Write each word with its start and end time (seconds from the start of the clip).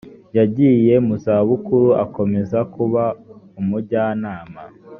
yagiye 0.37 0.93
muzabukuru 1.07 1.89
akomeza 2.03 2.59
kuba 2.73 3.03
umujyanama 3.59 4.61